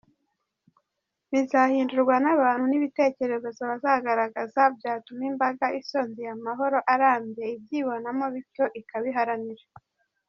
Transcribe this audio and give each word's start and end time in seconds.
Bizahindurwa 1.31 2.15
n’abantu 2.23 2.65
n’ibitekerezo 2.67 3.47
bazagaragaza 3.69 4.61
byatuma 4.77 5.23
imbaga 5.31 5.65
isonzeye 5.79 6.31
amahoro 6.37 6.77
arambye 6.93 7.45
ibyibonamo 7.55 8.25
bityo 8.33 8.65
ikabiharanira. 8.79 9.65